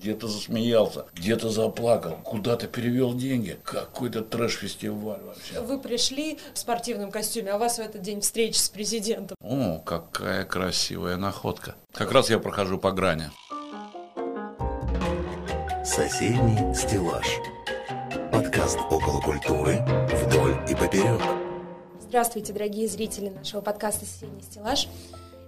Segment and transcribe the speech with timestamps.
[0.00, 3.58] где-то засмеялся, где-то заплакал, куда-то перевел деньги.
[3.64, 5.60] Какой-то трэш-фестиваль вообще.
[5.60, 9.36] Вы пришли в спортивном костюме, а у вас в этот день встреча с президентом.
[9.42, 11.74] О, какая красивая находка.
[11.92, 13.30] Как раз я прохожу по грани.
[15.84, 17.26] Соседний стеллаж.
[18.32, 19.84] Подкаст около культуры
[20.24, 21.20] вдоль и поперек.
[22.00, 24.88] Здравствуйте, дорогие зрители нашего подкаста «Соседний стеллаж».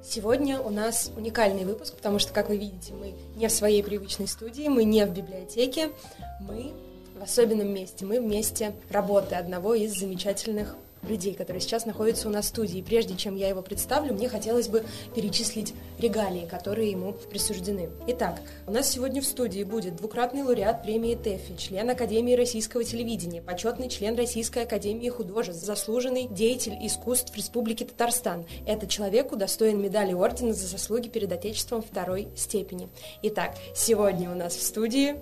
[0.04, 4.26] Сегодня у нас уникальный выпуск, потому что, как вы видите, мы не в своей привычной
[4.26, 5.90] студии, мы не в библиотеке,
[6.40, 6.72] мы
[7.16, 10.76] в особенном месте, мы в месте работы одного из замечательных
[11.08, 12.82] людей, которые сейчас находятся у нас в студии.
[12.82, 14.84] Прежде чем я его представлю, мне хотелось бы
[15.14, 17.90] перечислить регалии, которые ему присуждены.
[18.06, 23.42] Итак, у нас сегодня в студии будет двукратный лауреат премии ТЭФИ, член Академии российского телевидения,
[23.42, 28.44] почетный член Российской Академии художеств, заслуженный деятель искусств Республики Татарстан.
[28.66, 32.88] Это человек удостоен медали ордена за заслуги перед Отечеством второй степени.
[33.22, 35.16] Итак, сегодня у нас в студии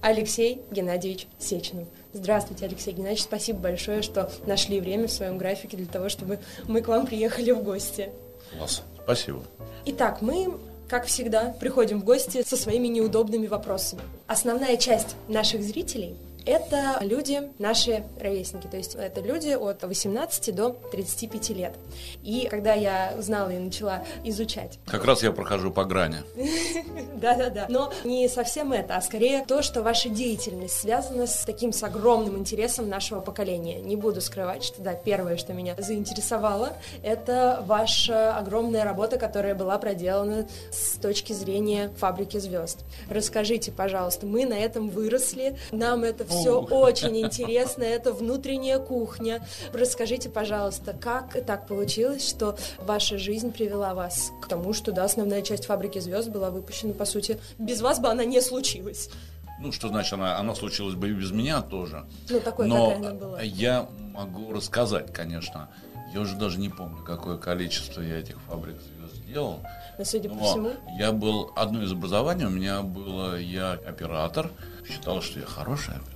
[0.00, 1.88] Алексей Геннадьевич Сеченов.
[2.16, 3.24] Здравствуйте, Алексей Геннадьевич.
[3.24, 7.50] Спасибо большое, что нашли время в своем графике для того, чтобы мы к вам приехали
[7.50, 8.10] в гости.
[8.56, 8.82] Класс.
[9.04, 9.42] Спасибо.
[9.84, 14.02] Итак, мы как всегда, приходим в гости со своими неудобными вопросами.
[14.28, 20.70] Основная часть наших зрителей это люди, наши ровесники, то есть это люди от 18 до
[20.92, 21.74] 35 лет.
[22.22, 24.78] И когда я узнала и начала изучать...
[24.86, 26.18] Как раз я прохожу по грани.
[27.16, 27.66] Да-да-да.
[27.68, 32.38] Но не совсем это, а скорее то, что ваша деятельность связана с таким с огромным
[32.38, 33.80] интересом нашего поколения.
[33.80, 39.78] Не буду скрывать, что да, первое, что меня заинтересовало, это ваша огромная работа, которая была
[39.78, 42.84] проделана с точки зрения фабрики звезд.
[43.10, 49.46] Расскажите, пожалуйста, мы на этом выросли, нам это все все очень интересно, это внутренняя кухня.
[49.72, 55.42] Расскажите, пожалуйста, как так получилось, что ваша жизнь привела вас к тому, что да, основная
[55.42, 59.10] часть «Фабрики звезд» была выпущена, по сути, без вас бы она не случилась.
[59.58, 62.04] Ну, что значит, она, она случилась бы и без меня тоже.
[62.28, 63.40] Ну, такой, Но какая она была.
[63.40, 65.70] я могу рассказать, конечно.
[66.12, 69.60] Я уже даже не помню, какое количество я этих фабрик звезд сделал.
[69.98, 70.70] Но, судя Но по всему...
[70.98, 71.52] Я был...
[71.56, 73.38] Одно из образований у меня было...
[73.38, 74.50] Я оператор.
[74.86, 76.15] Считал, что я хороший оператор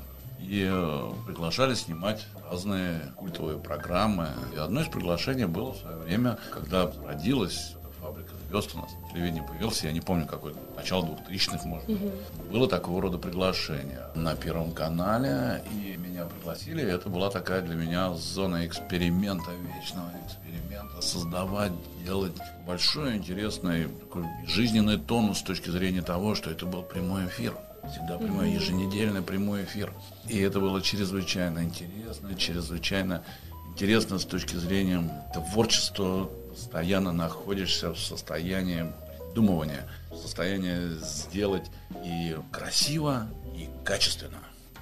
[0.51, 4.31] и э, приглашали снимать разные культовые программы.
[4.53, 9.11] И одно из приглашений было в свое время, когда родилась фабрика звезд у нас на
[9.11, 12.03] телевидении появился, я не помню какой, начало 2000-х, может быть.
[12.03, 12.53] Угу.
[12.53, 18.13] Было такого рода приглашение на Первом канале, и меня пригласили, это была такая для меня
[18.15, 21.73] зона эксперимента, вечного эксперимента, создавать,
[22.05, 22.37] делать
[22.67, 27.55] большой, интересный, такой жизненный тонус с точки зрения того, что это был прямой эфир
[27.91, 29.93] всегда прямой, еженедельный прямой эфир.
[30.29, 33.25] И это было чрезвычайно интересно, чрезвычайно
[33.69, 36.31] интересно с точки зрения творчества.
[36.51, 38.93] Постоянно находишься в состоянии
[39.35, 41.71] думывания, в состоянии сделать
[42.05, 44.39] и красиво, и качественно.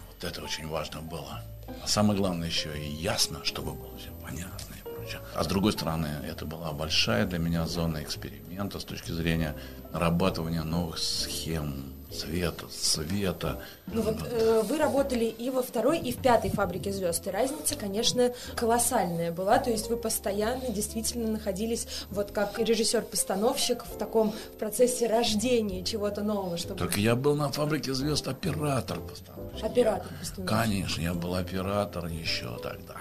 [0.09, 1.43] Вот это очень важно было.
[1.83, 5.21] А самое главное еще и ясно, чтобы было все понятно и прочее.
[5.35, 9.55] А с другой стороны, это была большая для меня зона эксперимента с точки зрения
[9.93, 13.61] нарабатывания новых схем, цвета, света.
[13.87, 17.27] Ну вот э, вы работали и во второй, и в пятой фабрике звезд.
[17.27, 19.59] И разница, конечно, колоссальная была.
[19.59, 26.23] То есть вы постоянно действительно находились вот как режиссер-постановщик в таком в процессе рождения чего-то
[26.23, 26.57] нового.
[26.57, 26.79] Чтобы...
[26.79, 29.65] Только я был на фабрике звезд оператор-постановщик.
[29.65, 30.49] Оператор-постановщик.
[30.49, 32.97] Конечно, я был оператор еще тогда.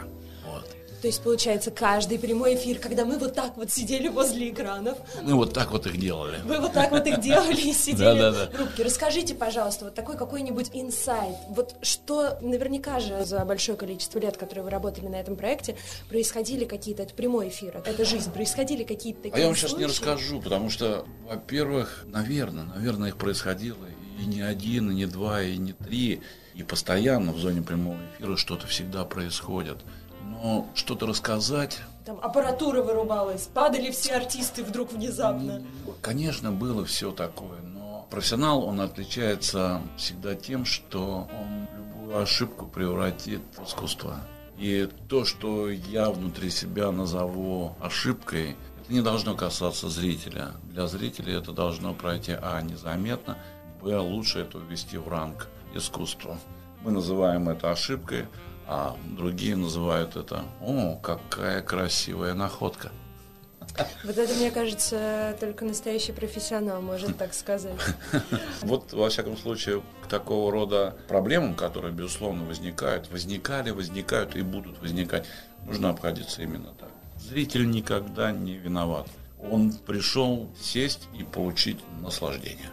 [1.01, 4.97] То есть, получается, каждый прямой эфир, когда мы вот так вот сидели возле экранов.
[5.21, 6.39] Мы вот так вот их делали.
[6.43, 8.83] Вы вот так вот их делали и сидели в рубке.
[8.83, 11.35] Расскажите, пожалуйста, вот такой какой-нибудь инсайт.
[11.49, 15.77] Вот что наверняка же за большое количество лет, которые вы работали на этом проекте,
[16.09, 19.85] происходили какие-то, это прямой эфир, это жизнь, происходили какие-то такие А я вам сейчас не
[19.85, 23.85] расскажу, потому что, во-первых, наверное, наверное, их происходило
[24.19, 26.21] и не один, и не два, и не три,
[26.55, 29.77] и постоянно в зоне прямого эфира что-то всегда происходит.
[30.29, 31.79] Но что-то рассказать...
[32.05, 35.61] Там аппаратура вырубалась, падали все артисты вдруг внезапно.
[36.01, 43.41] Конечно, было все такое, но профессионал, он отличается всегда тем, что он любую ошибку превратит
[43.57, 44.21] в искусство.
[44.57, 50.51] И то, что я внутри себя назову ошибкой, это не должно касаться зрителя.
[50.63, 53.37] Для зрителя это должно пройти, а, незаметно,
[53.81, 56.39] б, лучше это ввести в ранг искусства.
[56.83, 58.27] Мы называем это ошибкой,
[58.67, 62.91] а другие называют это «О, какая красивая находка».
[64.03, 67.79] Вот это, мне кажется, только настоящий профессионал может так сказать.
[68.61, 74.81] Вот, во всяком случае, к такого рода проблемам, которые, безусловно, возникают, возникали, возникают и будут
[74.81, 75.25] возникать,
[75.65, 76.89] нужно обходиться именно так.
[77.19, 79.07] Зритель никогда не виноват.
[79.39, 82.69] Он пришел сесть и получить наслаждение.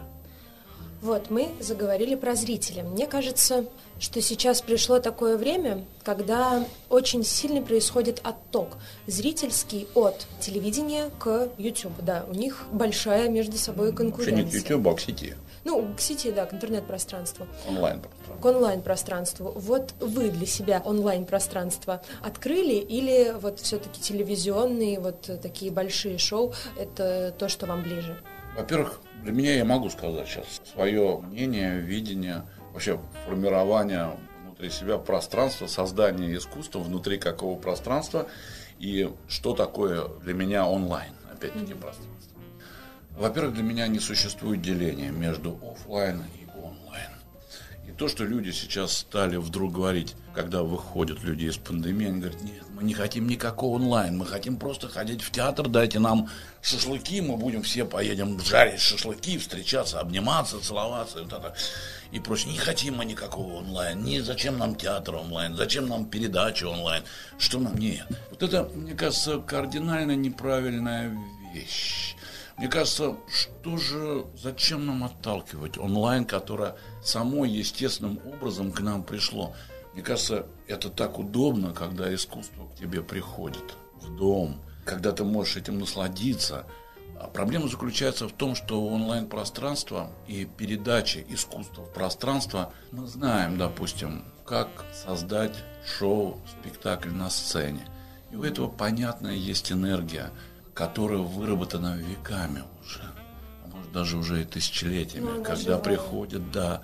[1.05, 2.81] Вот, мы заговорили про зрителя.
[2.81, 3.65] Мне кажется,
[3.99, 11.93] что сейчас пришло такое время, когда очень сильно происходит отток зрительский от телевидения к YouTube.
[12.01, 14.45] Да, у них большая между собой конкуренция.
[14.45, 15.35] Вообще не к YouTube, а к сети.
[15.63, 17.45] Ну, к сети, да, к интернет-пространству.
[17.69, 18.41] Онлайн-пространству.
[18.41, 19.53] К онлайн-пространству.
[19.55, 27.31] Вот вы для себя онлайн-пространство открыли или вот все-таки телевизионные вот такие большие шоу– это
[27.37, 28.17] то, что вам ближе?
[28.55, 35.67] Во-первых, для меня я могу сказать сейчас свое мнение, видение, вообще формирование внутри себя пространства,
[35.67, 38.27] создание искусства внутри какого пространства
[38.79, 41.81] и что такое для меня онлайн, опять-таки mm-hmm.
[41.81, 42.39] пространство.
[43.17, 47.11] Во-первых, для меня не существует деления между офлайн и онлайн.
[47.87, 52.41] И то, что люди сейчас стали вдруг говорить, когда выходят люди из пандемии, они говорят,
[52.41, 56.29] нет, мы не хотим никакого онлайн, мы хотим просто ходить в театр, дайте нам
[56.61, 61.55] шашлыки, мы будем все поедем жарить шашлыки, встречаться, обниматься, целоваться и вот это
[62.11, 62.51] и прочее.
[62.51, 67.03] Не хотим мы никакого онлайн, не зачем нам театр онлайн, зачем нам передача онлайн,
[67.37, 68.05] что нам нет.
[68.29, 71.17] Вот это, мне кажется, кардинально неправильная
[71.53, 72.15] вещь.
[72.57, 79.53] Мне кажется, что же, зачем нам отталкивать онлайн, которое само естественным образом к нам пришло?
[79.95, 85.57] Мне кажется, это так удобно, когда искусство к тебе приходит в дом, когда ты можешь
[85.57, 86.67] этим насладиться.
[87.19, 94.25] А проблема заключается в том, что онлайн-пространство и передача искусства в пространство, мы знаем, допустим,
[94.45, 95.55] как создать
[95.97, 97.81] шоу, спектакль на сцене.
[98.31, 100.29] И у этого, понятно, есть энергия–
[100.75, 103.01] которая выработана веками уже,
[103.63, 106.83] а может даже уже и тысячелетиями, ну, когда приходит, да,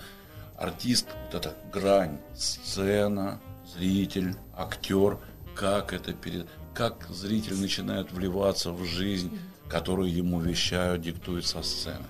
[0.61, 5.17] артист, вот эта грань, сцена, зритель, актер,
[5.55, 9.37] как это перед, как зритель начинает вливаться в жизнь,
[9.69, 12.05] которую ему вещают, диктуют со сцены.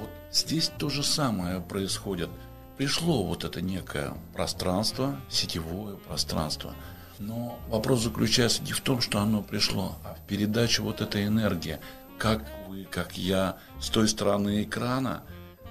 [0.00, 2.30] Вот здесь то же самое происходит.
[2.76, 6.74] Пришло вот это некое пространство, сетевое пространство–
[7.22, 11.78] но вопрос заключается не в том, что оно пришло, а в передаче вот этой энергии.
[12.18, 15.22] Как вы, как я, с той стороны экрана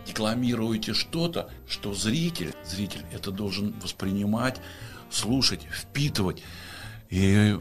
[0.05, 4.59] декламируете что-то, что зритель, зритель это должен воспринимать,
[5.09, 6.43] слушать, впитывать
[7.09, 7.57] и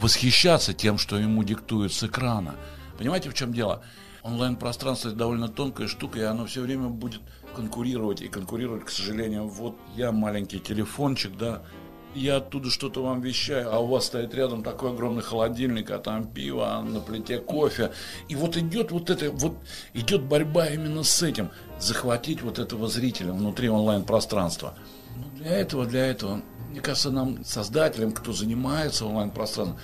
[0.00, 2.54] восхищаться тем, что ему диктуют с экрана.
[2.98, 3.82] Понимаете, в чем дело?
[4.22, 7.22] Онлайн-пространство– это довольно тонкая штука, и оно все время будет
[7.54, 11.62] конкурировать, и конкурировать, к сожалению, вот я маленький телефончик, да,
[12.14, 16.26] я оттуда что-то вам вещаю, а у вас стоит рядом такой огромный холодильник, а там
[16.26, 17.92] пиво, а на плите кофе.
[18.28, 19.56] И вот идет вот это, вот
[19.94, 24.74] идет борьба именно с этим, захватить вот этого зрителя внутри онлайн-пространства.
[25.16, 29.78] Ну, для этого, для этого, мне кажется, нам, создателям, кто занимается онлайн-пространством,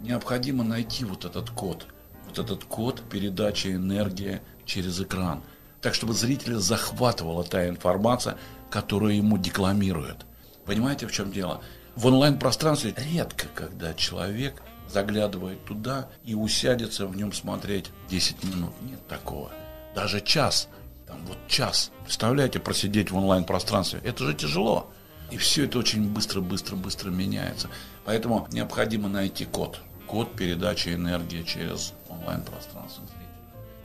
[0.00, 1.86] необходимо найти вот этот код,
[2.26, 5.42] вот этот код передачи энергии через экран.
[5.80, 8.38] Так, чтобы зрителя захватывала та информация,
[8.70, 10.26] которую ему декламируют.
[10.66, 11.62] Понимаете, в чем дело?
[11.94, 18.72] В онлайн-пространстве редко, когда человек заглядывает туда и усядется в нем смотреть 10 минут.
[18.82, 19.50] Нет такого.
[19.94, 20.68] Даже час.
[21.06, 21.92] Там вот час.
[22.04, 24.00] Представляете, просидеть в онлайн-пространстве.
[24.04, 24.90] Это же тяжело.
[25.30, 27.68] И все это очень быстро-быстро-быстро меняется.
[28.04, 29.80] Поэтому необходимо найти код.
[30.06, 33.04] Код передачи энергии через онлайн-пространство.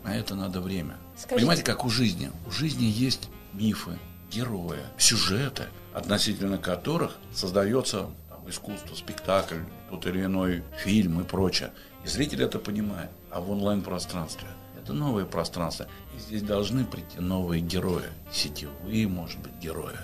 [0.04, 0.98] На это надо время.
[1.16, 1.36] Скажите.
[1.36, 2.32] Понимаете, как у жизни.
[2.48, 3.98] У жизни есть мифы,
[4.32, 11.72] герои, сюжеты– относительно которых создается там, искусство, спектакль, тот или иной фильм и прочее.
[12.04, 13.10] И зритель это понимает.
[13.30, 14.48] А в онлайн-пространстве
[14.82, 15.88] это новое пространство.
[16.16, 19.96] И здесь должны прийти новые герои, сетевые, может быть, герои.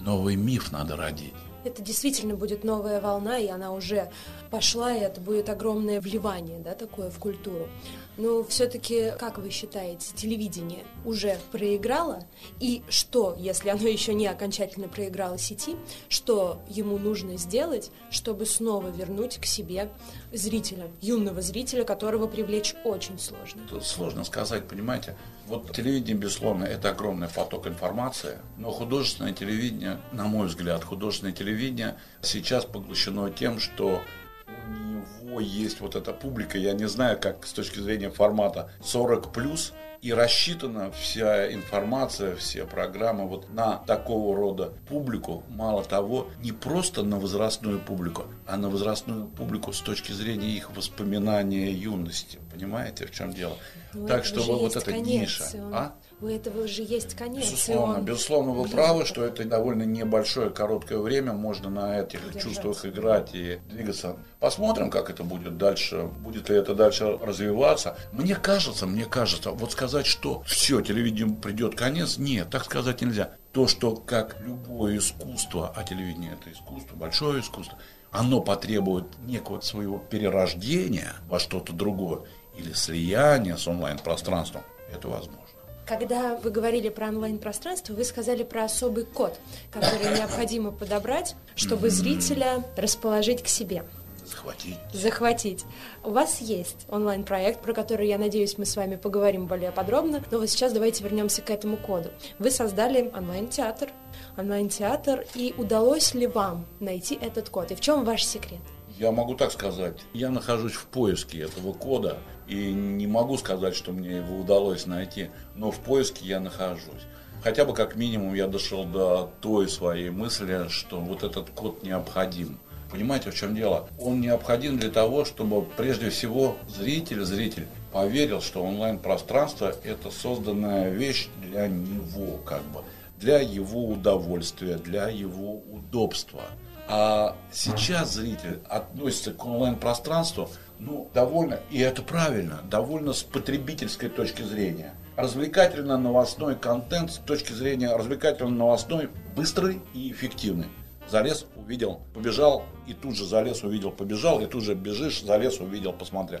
[0.00, 1.34] Новый миф надо родить.
[1.64, 4.10] Это действительно будет новая волна, и она уже
[4.50, 7.68] пошла, и это будет огромное вливание, да, такое в культуру.
[8.16, 12.24] Но все-таки, как вы считаете, телевидение уже проиграло?
[12.60, 15.76] И что, если оно еще не окончательно проиграло сети,
[16.08, 19.90] что ему нужно сделать, чтобы снова вернуть к себе
[20.32, 23.62] зрителя, юного зрителя, которого привлечь очень сложно?
[23.68, 25.16] Тут сложно сказать, понимаете?
[25.46, 31.96] Вот телевидение, безусловно, это огромный поток информации, но художественное телевидение, на мой взгляд, художественное телевидение
[32.22, 34.00] сейчас поглощено тем, что
[34.46, 39.32] у него есть вот эта публика, я не знаю, как с точки зрения формата 40
[39.32, 39.72] плюс,
[40.04, 45.42] и рассчитана вся информация, все программы вот на такого рода публику.
[45.48, 50.70] Мало того, не просто на возрастную публику, а на возрастную публику с точки зрения их
[50.76, 52.38] воспоминания юности.
[52.52, 53.56] Понимаете, в чем дело?
[53.94, 55.44] Ну, так, чтобы вот эта ниша.
[55.72, 55.94] А?
[56.24, 57.44] у этого же есть конец.
[57.44, 58.04] Безусловно, он...
[58.04, 62.42] безусловно, вы правы, что это довольно небольшое, короткое время, можно на этих Держать.
[62.42, 64.16] чувствах играть и двигаться.
[64.40, 67.96] Посмотрим, как это будет дальше, будет ли это дальше развиваться.
[68.12, 72.18] Мне кажется, мне кажется, вот сказать сказать, что все, телевидению придет конец.
[72.18, 73.30] Нет, так сказать нельзя.
[73.52, 77.78] То, что как любое искусство, а телевидение это искусство, большое искусство,
[78.10, 82.22] оно потребует некого своего перерождения во что-то другое
[82.56, 85.38] или слияния с онлайн-пространством, это возможно.
[85.86, 89.38] Когда вы говорили про онлайн-пространство, вы сказали про особый код,
[89.70, 93.84] который необходимо подобрать, чтобы зрителя расположить к себе.
[94.24, 94.78] Захватить.
[94.92, 95.64] Захватить.
[96.02, 100.38] У вас есть онлайн-проект, про который, я надеюсь, мы с вами поговорим более подробно, но
[100.38, 102.10] вот сейчас давайте вернемся к этому коду.
[102.38, 103.90] Вы создали онлайн-театр,
[104.36, 107.70] онлайн-театр, и удалось ли вам найти этот код?
[107.70, 108.60] И в чем ваш секрет?
[108.98, 109.98] Я могу так сказать.
[110.12, 115.30] Я нахожусь в поиске этого кода и не могу сказать, что мне его удалось найти,
[115.56, 117.02] но в поиске я нахожусь.
[117.42, 122.58] Хотя бы как минимум я дошел до той своей мысли, что вот этот код необходим.
[122.90, 123.88] Понимаете, в чем дело?
[123.98, 131.28] Он необходим для того, чтобы прежде всего зритель, зритель поверил, что онлайн-пространство это созданная вещь
[131.42, 132.80] для него, как бы,
[133.18, 136.42] для его удовольствия, для его удобства.
[136.86, 144.42] А сейчас зритель относится к онлайн-пространству, ну, довольно, и это правильно, довольно с потребительской точки
[144.42, 144.94] зрения.
[145.16, 150.66] Развлекательно-новостной контент с точки зрения развлекательно-новостной быстрый и эффективный.
[151.08, 155.92] Залез, увидел, побежал, и тут же залез, увидел, побежал, и тут же бежишь, залез, увидел,
[155.92, 156.40] посмотрел.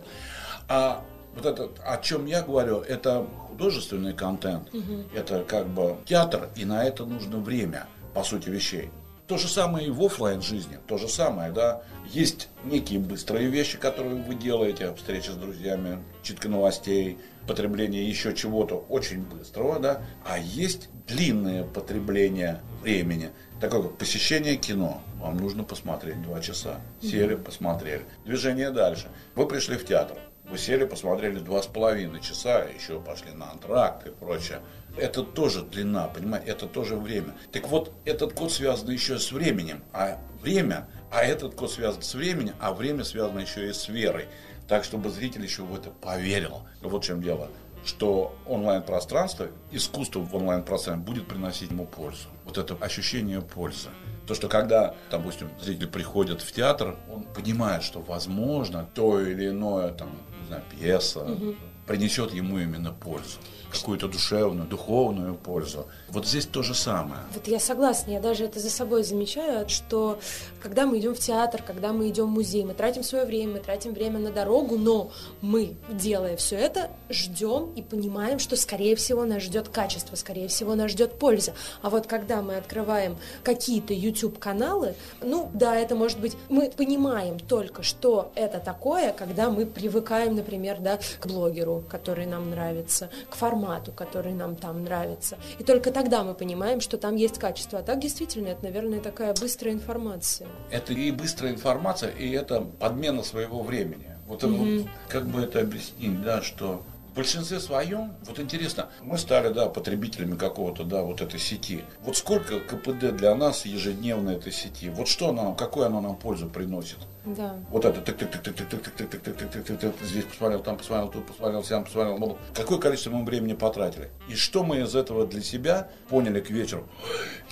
[0.68, 1.04] А
[1.34, 5.04] вот это, о чем я говорю, это художественный контент, угу.
[5.14, 8.90] это как бы театр, и на это нужно время, по сути вещей.
[9.26, 11.82] То же самое и в офлайн жизни, то же самое, да.
[12.10, 18.84] Есть некие быстрые вещи, которые вы делаете, встреча с друзьями, читка новостей, потребление еще чего-то
[18.88, 20.02] очень быстрого, да.
[20.26, 23.30] А есть длинное потребление времени,
[23.60, 25.02] такое как посещение кино.
[25.20, 26.80] Вам нужно посмотреть два часа.
[27.02, 28.04] Сели, посмотрели.
[28.24, 29.08] Движение дальше.
[29.34, 30.18] Вы пришли в театр.
[30.44, 34.60] Вы сели, посмотрели два с половиной часа, еще пошли на антракт и прочее.
[34.98, 37.34] Это тоже длина, понимаете, это тоже время.
[37.50, 42.14] Так вот, этот код связан еще с временем, а время, а этот код связан с
[42.14, 44.26] временем, а время связано еще и с верой.
[44.68, 46.62] Так, чтобы зритель еще в это поверил.
[46.82, 47.50] Вот в чем дело
[47.84, 52.28] что онлайн-пространство, искусство в онлайн-пространстве будет приносить ему пользу.
[52.44, 53.88] Вот это ощущение пользы.
[54.26, 59.92] То, что когда, допустим, зритель приходит в театр, он понимает, что возможно то или иное,
[59.92, 60.10] там,
[60.40, 61.54] не знаю, пьеса, угу.
[61.86, 63.38] принесет ему именно пользу
[63.80, 65.86] какую-то душевную, духовную пользу.
[66.08, 67.20] Вот здесь то же самое.
[67.34, 70.18] Вот я согласна, я даже это за собой замечаю, что
[70.62, 73.58] когда мы идем в театр, когда мы идем в музей, мы тратим свое время, мы
[73.58, 79.24] тратим время на дорогу, но мы, делая все это, ждем и понимаем, что, скорее всего,
[79.24, 81.52] нас ждет качество, скорее всего, нас ждет польза.
[81.82, 87.82] А вот когда мы открываем какие-то YouTube-каналы, ну, да, это может быть, мы понимаем только,
[87.82, 93.63] что это такое, когда мы привыкаем, например, да, к блогеру, который нам нравится, к формату,
[93.64, 95.38] формату, который нам там нравится.
[95.58, 97.78] И только тогда мы понимаем, что там есть качество.
[97.78, 100.48] А так действительно, это, наверное, такая быстрая информация.
[100.70, 104.06] Это и быстрая информация, и это подмена своего времени.
[104.26, 104.78] Вот, mm-hmm.
[104.82, 106.82] вот как бы это объяснить, да, что
[107.14, 111.84] в большинстве своем, вот интересно, мы стали, да, потребителями какого-то, да, вот этой сети.
[112.00, 114.88] Вот сколько КПД для нас ежедневно этой сети?
[114.88, 116.98] Вот что нам, какую она нам пользу приносит?
[117.24, 117.54] Да.
[117.70, 120.24] Вот это тык тык тык тык тык тык тык тык тык тык тык тык здесь
[120.24, 122.36] посмотрел, там посмотрел, тут посмотрел, сям посмотрел.
[122.52, 124.10] Какое количество мы времени потратили?
[124.28, 126.88] И что мы из этого для себя поняли к вечеру?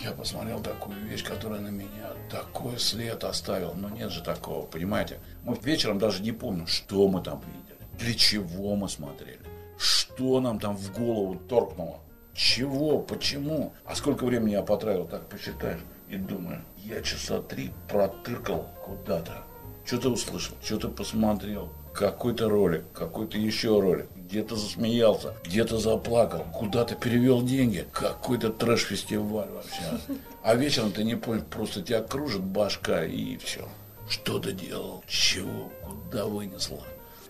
[0.03, 3.75] Я посмотрел такую вещь, которая на меня такой след оставил.
[3.75, 5.21] Но нет же такого, понимаете?
[5.45, 9.42] Мы вечером даже не помним, что мы там видели, для чего мы смотрели
[9.83, 11.99] что нам там в голову торкнуло.
[12.35, 12.99] Чего?
[12.99, 13.73] Почему?
[13.85, 15.81] А сколько времени я потратил, так посчитаешь.
[16.09, 19.43] И думаю, я часа три протыркал куда-то.
[19.85, 21.71] Что-то услышал, что-то посмотрел.
[21.93, 24.07] Какой-то ролик, какой-то еще ролик.
[24.17, 27.87] Где-то засмеялся, где-то заплакал, куда-то перевел деньги.
[27.93, 30.17] Какой-то трэш-фестиваль вообще.
[30.43, 33.69] А вечером ты не понял, просто тебя кружит башка и все.
[34.09, 35.03] Что ты делал?
[35.07, 35.71] Чего?
[35.83, 36.83] Куда вынесло?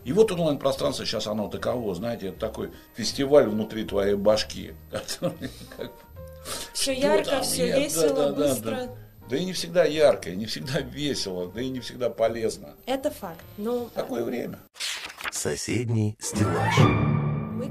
[0.04, 4.75] И вот онлайн-пространство сейчас оно таково, знаете, это такой фестиваль внутри твоей башки.
[6.73, 8.88] Все ярко, все весело, быстро.
[9.30, 12.75] Да и не всегда ярко, и не всегда весело, да и не всегда полезно.
[12.87, 13.44] Это факт.
[13.56, 13.88] Но...
[13.94, 14.59] Такое время.
[15.30, 17.12] Соседний стеллаж.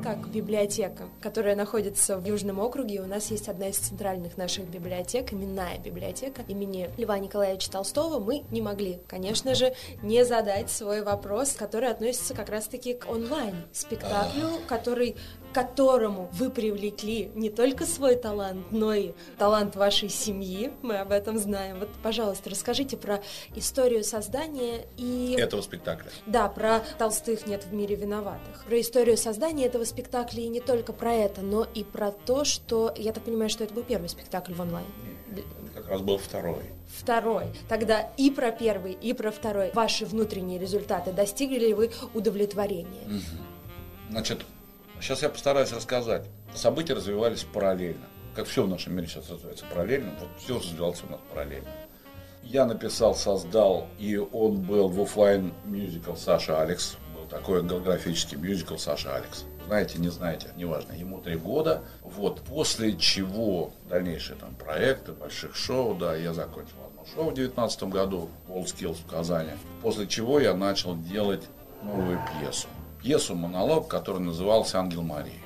[0.04, 5.32] Как библиотека, которая находится в Южном округе, у нас есть одна из центральных наших библиотек,
[5.32, 8.20] именная библиотека имени Льва Николаевича Толстого.
[8.20, 14.62] Мы не могли, конечно же, не задать свой вопрос, который относится как раз-таки к онлайн-спектаклю,
[14.68, 15.18] который
[15.52, 20.72] к которому вы привлекли не только свой талант, но и талант вашей семьи.
[20.82, 21.80] Мы об этом знаем.
[21.80, 23.22] Вот, пожалуйста, расскажите про
[23.56, 25.36] историю создания и...
[25.40, 26.10] Этого спектакля.
[26.26, 28.66] Да, про «Толстых нет в мире виноватых».
[28.66, 32.94] Про историю создания этого спектакля и не только про это, но и про то, что...
[32.96, 34.88] Я так понимаю, что это был первый спектакль в онлайн.
[35.74, 36.64] Как раз был второй.
[36.88, 37.46] Второй.
[37.70, 39.72] Тогда и про первый, и про второй.
[39.74, 41.12] Ваши внутренние результаты.
[41.12, 43.22] Достигли ли вы удовлетворения?
[44.10, 44.46] Значит,
[45.02, 46.26] сейчас я постараюсь рассказать.
[46.54, 48.06] События развивались параллельно.
[48.36, 51.70] Как все в нашем мире сейчас развивается параллельно, вот все развивалось у нас параллельно.
[52.44, 56.98] Я написал, создал, и он был в офлайн мюзикл Саша Алекс.
[57.16, 59.46] Был такой голографический мюзикл Саша Алекс.
[59.68, 60.94] Знаете, не знаете, неважно.
[60.94, 61.82] Ему три года.
[62.02, 67.84] Вот, после чего дальнейшие там проекты, больших шоу, да, я закончил одно шоу в 2019
[67.84, 69.52] году, WorldSkills в Казани.
[69.82, 71.44] После чего я начал делать
[71.84, 72.68] новую пьесу.
[73.02, 75.42] Пьесу «Монолог», который назывался «Ангел Марии».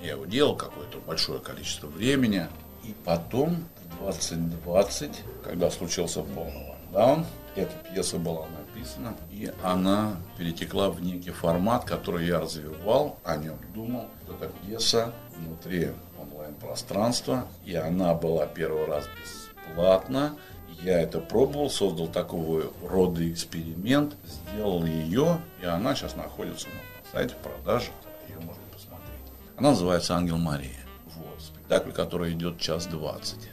[0.00, 2.46] Я его делал какое-то большое количество времени.
[2.84, 3.64] И потом,
[3.98, 5.10] в 2020,
[5.44, 12.26] когда случился полный локдаун, эта пьеса была написана, и она перетекла в некий формат, который
[12.26, 14.06] я развивал, о нем думал.
[14.28, 20.36] Эта пьеса внутри онлайн-пространства, и она была первый раз бесплатна.
[20.82, 27.34] Я это пробовал, создал такого рода эксперимент, сделал ее, и она сейчас находится на сайте
[27.34, 27.90] в продаже,
[28.28, 29.20] ее можно посмотреть.
[29.56, 30.86] Она называется «Ангел Мария».
[31.16, 33.50] Вот, спектакль, который идет час двадцать.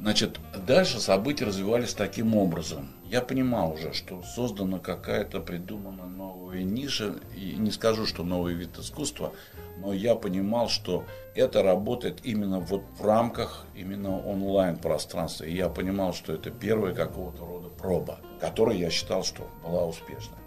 [0.00, 2.90] Значит, дальше события развивались таким образом.
[3.08, 8.76] Я понимал уже, что создана какая-то придумана новая ниша, и не скажу, что новый вид
[8.76, 9.32] искусства,
[9.78, 11.04] но я понимал, что
[11.34, 15.44] это работает именно вот в рамках именно онлайн-пространства.
[15.44, 20.38] И я понимал, что это первая какого-то рода проба, которая я считал, что была успешной.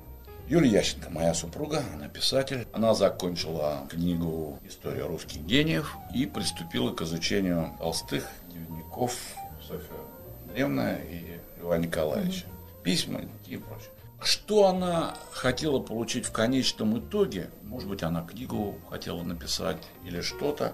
[0.48, 2.65] Юлия Ященко, моя супруга, она писатель.
[2.72, 9.13] Она закончила книгу «История русских гениев» и приступила к изучению толстых дневников
[9.62, 9.88] Софья
[10.46, 12.46] Андреевна и Льва Николаевича.
[12.81, 13.89] Письма и прочее.
[14.21, 20.74] Что она хотела получить в конечном итоге, может быть, она книгу хотела написать или что-то,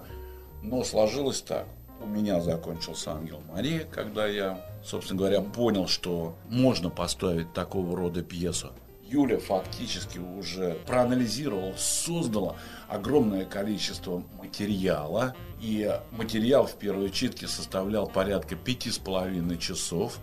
[0.62, 1.66] но сложилось так.
[2.00, 8.22] У меня закончился «Ангел Мария», когда я, собственно говоря, понял, что можно поставить такого рода
[8.22, 8.72] пьесу.
[9.06, 12.56] Юля фактически уже проанализировала, создала
[12.88, 15.36] огромное количество материала.
[15.60, 20.18] И материал в первой читке составлял порядка пяти с половиной часов.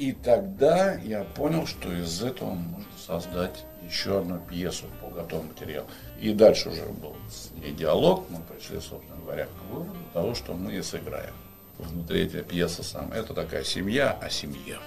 [0.00, 5.88] И тогда я понял, что из этого можно создать еще одну пьесу по готовому материалу.
[6.18, 8.24] И дальше уже был с ней диалог.
[8.30, 11.34] Мы пришли, собственно говоря, к выводу того, что мы и сыграем.
[11.76, 13.12] Внутри этой пьесы сам.
[13.12, 14.78] Это такая семья о семье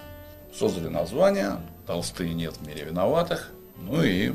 [0.52, 3.52] создали название «Толстые нет в мире виноватых».
[3.78, 4.34] Ну и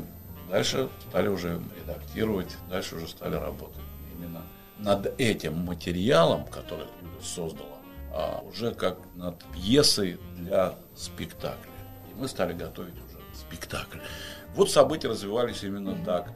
[0.49, 3.83] дальше стали уже редактировать, дальше уже стали работать
[4.17, 4.43] именно
[4.77, 6.87] над этим материалом, который
[7.21, 7.78] создала,
[8.13, 11.71] а уже как над пьесой для спектакля.
[12.11, 13.99] И мы стали готовить уже спектакль.
[14.55, 16.33] Вот события развивались именно так.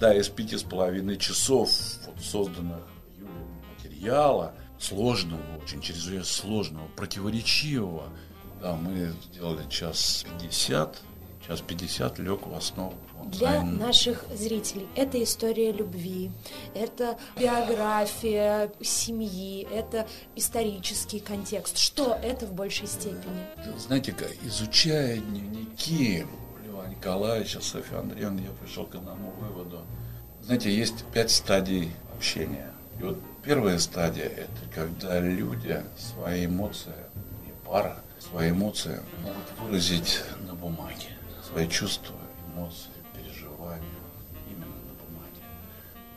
[0.00, 1.70] Да, из пяти с половиной часов
[2.06, 2.82] вот созданных
[3.16, 3.30] Юлей
[3.76, 8.08] материала, сложного очень, чрезвычайно сложного, противоречивого,
[8.60, 11.00] да, мы сделали час 50.
[11.46, 12.94] Час 50 лег в основу.
[13.24, 16.30] Для наших зрителей это история любви,
[16.74, 21.78] это биография семьи, это исторический контекст.
[21.78, 23.46] Что это в большей степени?
[23.78, 26.26] Знаете, изучая дневники
[26.66, 29.80] Льва Николаевича, Софьи Андреевны, я пришел к одному выводу.
[30.42, 32.70] Знаете, есть пять стадий общения.
[33.00, 36.92] И вот первая стадия– это когда люди свои эмоции,
[37.46, 41.08] и пара– свои эмоции могут выразить на бумаге.
[41.52, 43.84] Свои чувства, эмоции, переживания
[44.48, 45.42] именно на бумаге.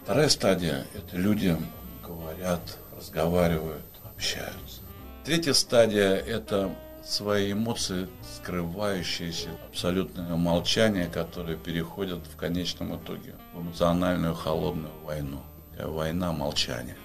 [0.04, 1.58] Вторая стадия– это люди
[2.02, 4.80] говорят, разговаривают, общаются.
[5.26, 14.36] Третья стадия– это свои эмоции, скрывающиеся абсолютное молчание, которое переходит в конечном итоге в эмоциональную
[14.36, 15.42] холодную войну.
[15.78, 16.96] Война молчания.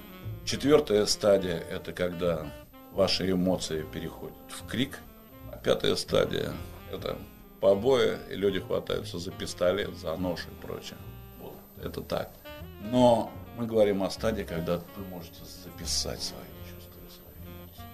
[0.44, 2.46] Четвертая стадия– это когда
[2.92, 5.00] ваши эмоции переходят в крик.
[5.50, 6.52] А пятая стадия–
[6.92, 7.18] это
[7.60, 10.98] побои, и люди хватаются за пистолет, за нож и прочее.
[11.40, 12.30] Вот, это так.
[12.90, 17.84] Но мы говорим о стадии, когда вы можете записать свои чувства свои эмоции.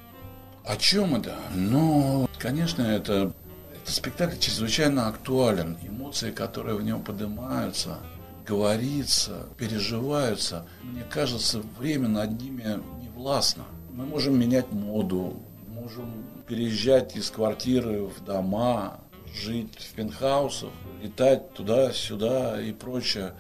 [0.64, 1.35] О чем это?
[1.55, 3.33] Ну, конечно, это,
[3.74, 5.76] это спектакль чрезвычайно актуален.
[5.83, 7.98] Эмоции, которые в нем поднимаются,
[8.46, 10.66] говорится, переживаются.
[10.83, 13.64] Мне кажется, время над ними не властно.
[13.90, 19.00] Мы можем менять моду, можем переезжать из квартиры в дома,
[19.37, 20.70] жить в пентхаусах,
[21.03, 23.35] летать туда-сюда и прочее.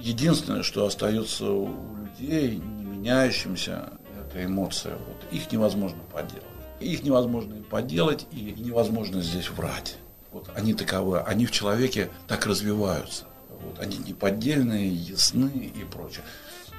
[0.00, 4.96] Единственное, что остается у людей, не меняющимся, это эмоция.
[4.96, 6.44] Вот их невозможно поделать.
[6.80, 9.96] Их невозможно и поделать, и невозможно здесь врать.
[10.32, 13.24] Вот они таковы, они в человеке так развиваются.
[13.48, 16.24] Вот, они неподдельные, ясны и прочее.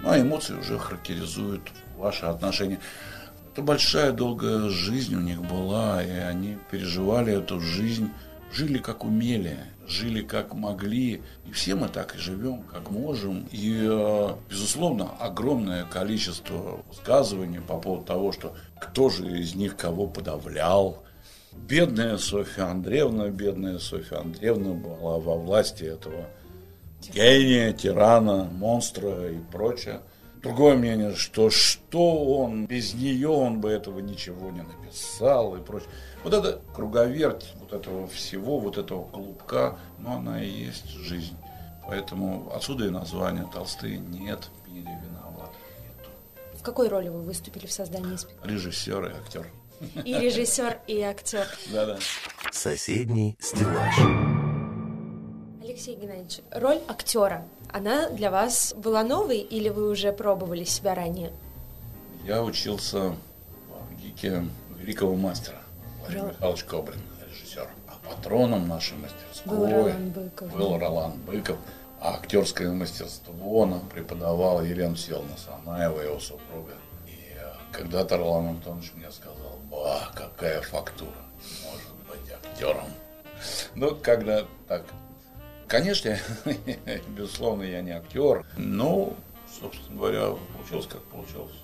[0.02, 1.62] Ну, а эмоции уже характеризуют
[1.98, 2.80] ваши отношения.
[3.54, 8.10] Это большая, долгая жизнь у них была, и они переживали эту жизнь,
[8.54, 11.22] жили как умели, жили как могли.
[11.46, 13.48] И все мы так и живем, как можем.
[13.52, 20.08] И, э, безусловно, огромное количество высказываний по поводу того, что кто же из них кого
[20.08, 21.04] подавлял.
[21.52, 26.28] Бедная Софья Андреевна, бедная Софья Андреевна была во власти этого
[27.14, 30.02] гения, тирана, монстра и прочее.
[30.42, 35.90] Другое мнение, что что он, без нее он бы этого ничего не написал и прочее.
[36.24, 41.36] Вот это круговерть вот этого всего, вот этого клубка, ну, она и есть жизнь.
[41.86, 46.10] Поэтому отсюда и название Толстые нет в мире виноватых нету.
[46.54, 48.54] В какой роли вы выступили в создании спектакля?
[48.54, 49.48] Режиссер и актер.
[50.06, 51.46] И режиссер, и актер.
[51.74, 51.98] Да-да.
[52.54, 53.96] Соседний стеллаж.
[55.62, 61.34] Алексей Геннадьевич, роль актера, она для вас была новой или вы уже пробовали себя ранее?
[62.24, 64.46] Я учился в ГИКе
[64.78, 65.63] великого мастера
[66.04, 67.70] Владимир Рол- Михайлович Кобрин, режиссер.
[67.88, 70.54] А патроном нашей мастерской Был Ролан Быков.
[70.56, 71.58] был Ролан Быков.
[72.00, 76.74] А актерское мастерство нам преподавала Елена Селна Санаева, его супруга.
[77.08, 81.12] И э, когда-то Ролан Антонович мне сказал, ба, какая фактура,
[81.66, 82.88] может быть актером.
[83.76, 84.84] Ну, когда так,
[85.68, 86.18] конечно,
[87.10, 89.14] безусловно, я не актер, но,
[89.62, 91.56] собственно говоря, получилось как получилось.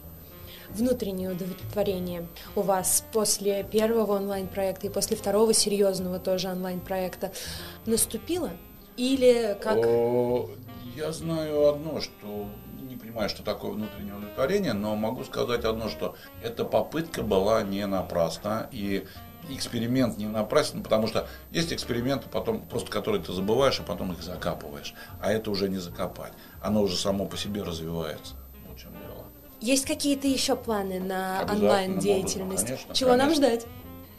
[0.74, 7.32] Внутреннее удовлетворение у вас после первого онлайн-проекта и после второго серьезного тоже онлайн-проекта
[7.86, 8.52] наступило?
[8.98, 9.78] Или как...
[9.78, 10.50] О,
[10.96, 12.48] Я знаю одно, что
[12.82, 17.86] не понимаю, что такое внутреннее удовлетворение, но могу сказать одно, что эта попытка была не
[17.88, 19.06] напрасна, и
[19.50, 24.22] эксперимент не напрасен, потому что есть эксперименты, потом просто которые ты забываешь, а потом их
[24.22, 24.94] закапываешь.
[25.22, 26.34] А это уже не закопать.
[26.62, 28.36] Оно уже само по себе развивается.
[29.62, 32.64] Есть какие-то еще планы на онлайн-деятельность?
[32.64, 33.66] образом, конечно, Чего нам ждать?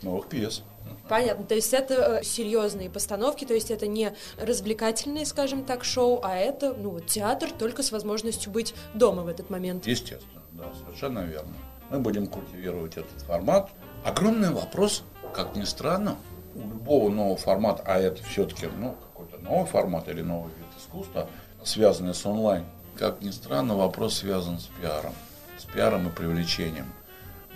[0.02, 0.62] Новых пьес.
[1.08, 6.20] Понятно, то есть это э, серьезные постановки, то есть это не развлекательные, скажем так, шоу,
[6.22, 9.88] а это, ну, театр только с возможностью быть дома в этот момент.
[9.88, 11.52] Естественно, да, совершенно верно.
[11.90, 13.70] Мы будем культивировать этот формат.
[14.04, 15.02] Огромный вопрос,
[15.34, 16.16] как ни странно,
[16.54, 21.28] у любого нового формата, а это все-таки ну, какой-то новый формат или новый вид искусства,
[21.64, 22.64] связанный с онлайн,
[22.96, 25.14] как ни странно, вопрос связан с пиаром,
[25.60, 26.86] с пиаром и привлечением.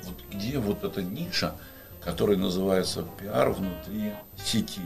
[0.02, 1.54] Вот где вот эта ниша,
[2.02, 4.82] которая называется пиар внутри сети,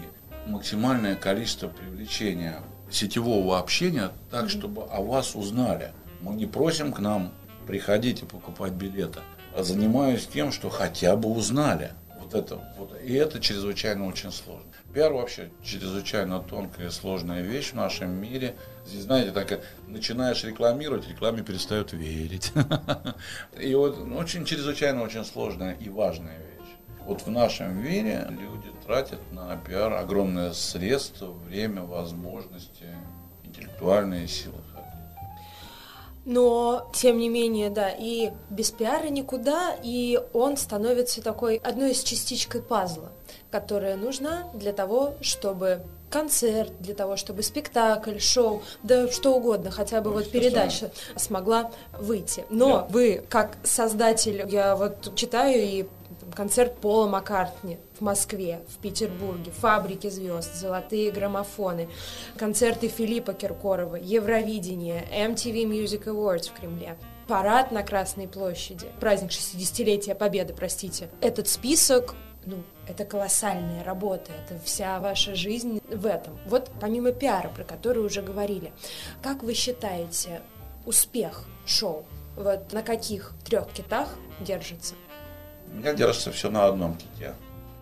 [0.46, 5.92] максимальное количество привлечения сетевого общения так, чтобы о вас узнали.
[6.20, 7.32] Мы не просим к нам
[7.66, 9.20] приходить и покупать билеты,
[9.54, 11.92] а занимаюсь тем, что хотя бы узнали.
[12.30, 14.70] Вот это, вот, и это чрезвычайно очень сложно.
[14.92, 18.54] Пиар вообще чрезвычайно тонкая и сложная вещь в нашем мире.
[18.84, 22.52] Здесь, знаете, так начинаешь рекламировать, рекламе перестают верить.
[23.58, 26.68] И вот очень чрезвычайно очень сложная и важная вещь.
[27.06, 32.84] Вот в нашем мире люди тратят на пиар огромное средство, время, возможности,
[33.42, 34.58] интеллектуальные силы.
[36.28, 42.02] Но, тем не менее, да, и без пиара никуда, и он становится такой одной из
[42.02, 43.08] частичкой пазла,
[43.50, 50.02] которая нужна для того, чтобы концерт, для того, чтобы спектакль, шоу, да что угодно, хотя
[50.02, 52.44] бы Ну, вот передача смогла выйти.
[52.50, 52.86] Но Да.
[52.90, 55.86] вы, как создатель, я вот читаю и
[56.34, 61.88] концерт Пола Маккартни в Москве, в Петербурге, фабрики звезд, золотые граммофоны,
[62.36, 66.96] концерты Филиппа Киркорова, Евровидение, MTV Music Awards в Кремле.
[67.26, 71.10] Парад на Красной площади, праздник 60-летия Победы, простите.
[71.20, 72.14] Этот список,
[72.46, 76.38] ну, это колоссальная работа, это вся ваша жизнь в этом.
[76.46, 78.72] Вот помимо пиара, про который уже говорили,
[79.22, 80.40] как вы считаете,
[80.86, 84.94] успех шоу, вот на каких трех китах держится?
[85.70, 87.34] У меня держится все на одном ките.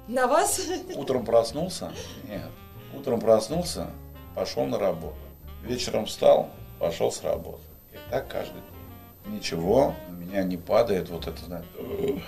[0.09, 0.61] На вас?
[0.95, 1.90] Утром проснулся?
[2.29, 2.51] Нет.
[2.95, 3.88] Утром проснулся,
[4.35, 5.16] пошел на работу.
[5.62, 7.62] Вечером встал, пошел с работы.
[7.92, 9.35] И так каждый день.
[9.35, 12.19] Ничего на меня не падает вот это, знаете, э,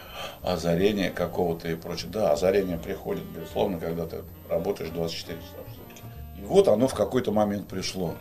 [0.42, 2.10] озарение какого-то и прочее.
[2.10, 6.02] Да, озарение приходит, безусловно, когда ты работаешь 24 часа в сутки.
[6.36, 8.14] И вот оно в какой-то момент пришло.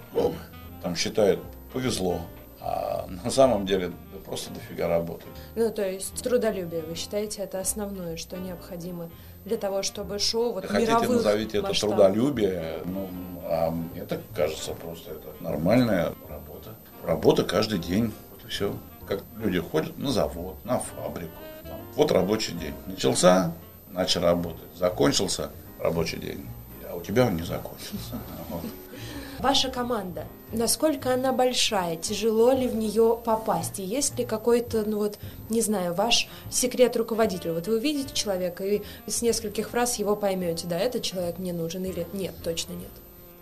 [0.83, 1.39] Там считают,
[1.73, 2.21] повезло.
[2.61, 5.33] А на самом деле да просто дофига работает.
[5.55, 9.09] Ну, то есть трудолюбие, вы считаете, это основное, что необходимо
[9.47, 13.09] для того, чтобы шоу вот Хотите мировых назовите это трудолюбие, ну,
[13.45, 16.75] а мне так кажется, просто это нормальная работа
[17.07, 18.11] Работа каждый день.
[18.31, 18.75] Вот и все.
[19.07, 21.31] Как люди ходят на завод, на фабрику.
[21.63, 22.73] Там, вот рабочий день.
[22.85, 23.53] Начался,
[23.91, 24.67] начал работать.
[24.77, 26.45] Закончился рабочий день.
[26.97, 28.19] У тебя он не закончился.
[28.49, 28.63] Вот.
[29.39, 33.79] Ваша команда, насколько она большая, тяжело ли в нее попасть?
[33.79, 37.53] И есть ли какой-то, ну вот, не знаю, ваш секрет руководителя?
[37.53, 41.85] Вот вы увидите человека и с нескольких фраз его поймете, да, этот человек мне нужен
[41.85, 42.89] или нет, точно нет.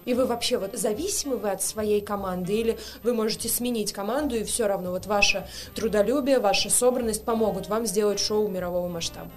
[0.04, 4.44] И вы вообще вот зависимы вы от своей команды или вы можете сменить команду и
[4.44, 9.32] все равно вот ваше трудолюбие, ваша собранность помогут вам сделать шоу мирового масштаба?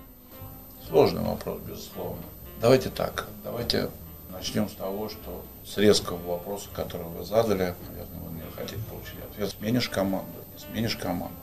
[0.88, 2.22] Сложный вопрос, безусловно.
[2.60, 3.90] Давайте так, давайте
[4.38, 9.18] начнем с того, что с резкого вопроса, который вы задали, наверное, вы не хотите получить
[9.30, 9.50] ответ.
[9.50, 11.36] Сменишь команду, не сменишь команду.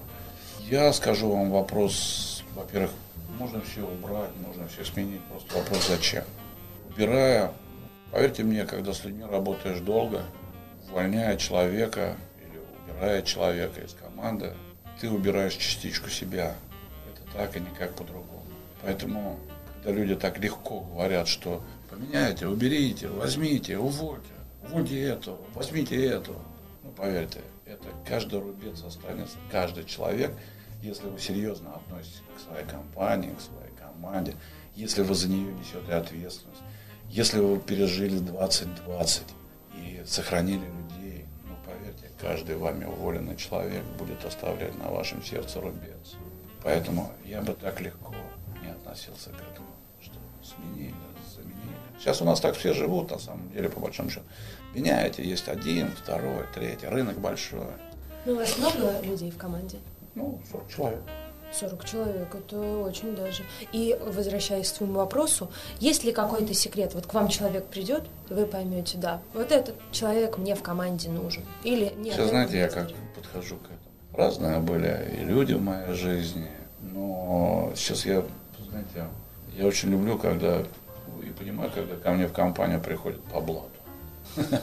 [0.70, 2.92] Я скажу вам вопрос, во-первых,
[3.38, 6.24] можно все убрать, можно все сменить, просто вопрос зачем.
[6.90, 7.52] Убирая,
[8.12, 10.24] поверьте мне, когда с людьми работаешь долго,
[10.88, 14.54] увольняя человека или убирая человека из команды,
[15.02, 16.56] ты убираешь частичку себя.
[17.12, 18.46] Это так и никак по-другому.
[18.82, 19.38] Поэтому,
[19.76, 21.62] когда люди так легко говорят, что
[21.96, 26.40] поменяйте, уберите, возьмите, увольте, увольте этого, возьмите этого.
[26.84, 30.32] Ну, поверьте, это каждый рубец останется, каждый человек,
[30.82, 34.36] если вы серьезно относитесь к своей компании, к своей команде,
[34.76, 36.62] если вы за нее несете ответственность,
[37.10, 39.24] если вы пережили 2020
[39.76, 46.16] и сохранили людей, ну, поверьте, каждый вами уволенный человек будет оставлять на вашем сердце рубец.
[46.62, 48.16] Поэтому я бы так легко
[48.62, 49.70] не относился к этому,
[50.02, 51.15] что сменили.
[52.00, 54.26] Сейчас у нас так все живут, на самом деле, по большому счету.
[54.74, 57.68] Меняете, есть один, второй, третий, рынок большой.
[58.26, 59.78] Ну, у вас много людей в команде?
[60.16, 61.02] Ну, 40 человек.
[61.54, 63.44] 40 человек, это очень даже.
[63.72, 66.94] И возвращаясь к своему вопросу, есть ли какой-то секрет?
[66.94, 71.44] Вот к вам человек придет, вы поймете, да, вот этот человек мне в команде нужен.
[71.64, 72.16] Или нет.
[72.16, 73.80] Сейчас знаете, я как подхожу к этому.
[74.14, 76.50] Разные были и люди в моей жизни,
[76.82, 78.24] но сейчас я,
[78.70, 79.08] знаете,
[79.58, 80.64] я очень люблю, когда
[81.22, 83.70] и понимаю, когда ко мне в компанию приходят по блату.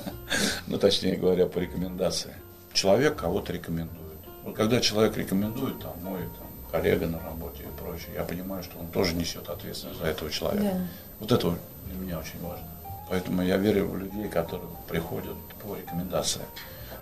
[0.66, 2.34] Ну, точнее говоря, по рекомендации.
[2.72, 4.18] Человек кого-то рекомендует.
[4.44, 8.78] Вот когда человек рекомендует, там, мой там, коллега на работе и прочее, я понимаю, что
[8.78, 10.74] он тоже несет ответственность за этого человека.
[10.74, 10.86] Да.
[11.20, 11.54] Вот это
[11.86, 12.66] для меня очень важно.
[13.08, 16.42] Поэтому я верю в людей, которые приходят по рекомендации.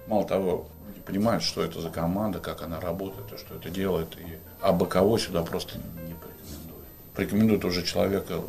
[0.07, 4.17] Мало того, люди понимают, что это за команда, как она работает и что это делает,
[4.19, 6.87] и абы кого сюда просто не порекомендуют.
[7.15, 8.41] Порекомендуют уже человека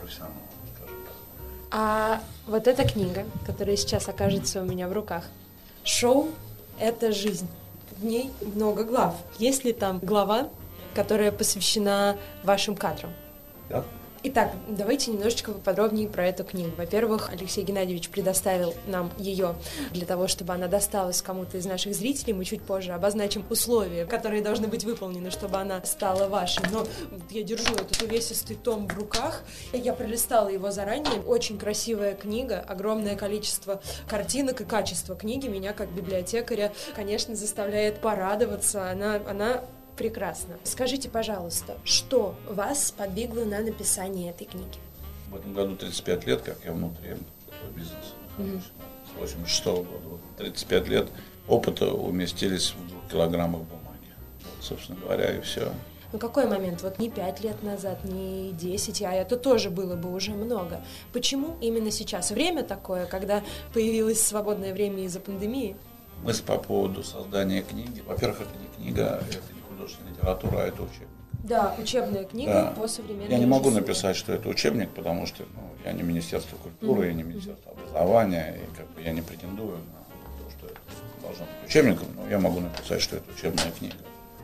[0.00, 0.47] профессионала.
[1.70, 5.24] А вот эта книга, которая сейчас окажется у меня в руках,
[5.84, 6.28] шоу–
[6.80, 7.48] это жизнь.
[7.96, 9.14] В ней много глав.
[9.38, 10.48] Есть ли там глава,
[10.94, 13.12] которая посвящена вашим кадрам?
[14.24, 16.72] Итак, давайте немножечко поподробнее про эту книгу.
[16.76, 19.54] Во-первых, Алексей Геннадьевич предоставил нам ее
[19.92, 22.32] для того, чтобы она досталась кому-то из наших зрителей.
[22.32, 26.64] Мы чуть позже обозначим условия, которые должны быть выполнены, чтобы она стала вашей.
[26.72, 26.84] Но
[27.30, 29.44] я держу этот увесистый том в руках.
[29.72, 31.20] Я пролистала его заранее.
[31.20, 38.90] Очень красивая книга, огромное количество картинок и качество книги меня как библиотекаря, конечно, заставляет порадоваться.
[38.90, 39.62] Она, она
[39.98, 40.56] прекрасно.
[40.64, 44.78] Скажите, пожалуйста, что вас сподвигло на написание этой книги?
[45.30, 48.70] В этом году 35 лет, как я внутри этого бизнеса нахожусь.
[49.12, 49.88] С 86 года.
[50.08, 51.08] Вот 35 лет
[51.46, 54.12] опыта уместились в двух килограммах бумаги.
[54.44, 55.72] Вот, собственно говоря, и все.
[56.12, 56.82] Ну какой момент?
[56.82, 60.80] Вот не пять лет назад, не 10, а это тоже было бы уже много.
[61.12, 62.30] Почему именно сейчас?
[62.30, 63.42] Время такое, когда
[63.74, 65.76] появилось свободное время из-за пандемии?
[66.22, 68.02] Мысль по поводу создания книги.
[68.06, 71.08] Во-первых, это не книга, это не художественная литература, а это учебник.
[71.44, 72.70] Да, учебная книга Да.
[72.80, 73.86] по современной Я не могу режиссуре.
[73.86, 78.56] написать, что это учебник, потому что ну, я не Министерство культуры, я не Министерство образования,
[78.58, 80.80] и как бы я не претендую на то, что это
[81.22, 83.94] должно быть учебником, но я могу написать, что это учебная книга.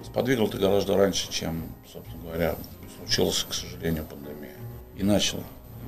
[0.04, 2.54] Сподвигал ты гораздо раньше, чем, собственно говоря,
[2.98, 4.52] случилась, к сожалению, пандемия.
[4.96, 5.38] И начал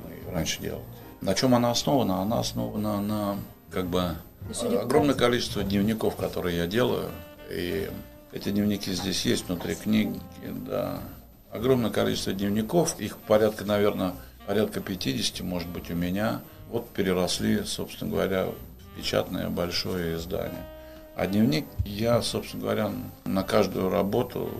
[0.03, 0.83] мы ее раньше делать.
[1.21, 2.21] На чем она основана?
[2.21, 3.37] Она основана на
[3.71, 4.15] как бы
[4.63, 7.09] Ну, огромное количество дневников, которые я делаю.
[7.49, 7.89] И
[8.31, 10.19] эти дневники здесь есть внутри книги,
[10.67, 11.01] да.
[11.51, 14.13] Огромное количество дневников, их порядка, наверное,
[14.45, 16.41] порядка 50, может быть, у меня.
[16.69, 20.63] Вот переросли, собственно говоря, в печатное большое издание.
[21.15, 22.91] А дневник я, собственно говоря,
[23.25, 24.51] на каждую работу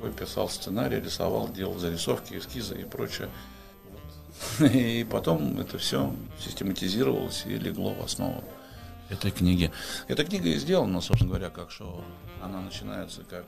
[0.00, 3.28] рукой писал сценарий, рисовал, делал зарисовки, эскизы и прочее.
[4.60, 8.42] И потом это все систематизировалось и легло в основу
[9.10, 9.70] этой книги.
[10.08, 12.02] Эта книга и сделана, собственно говоря, как шоу.
[12.42, 13.44] Она начинается как